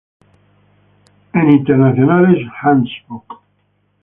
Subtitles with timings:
[1.33, 3.39] Ein internationales Handbuch".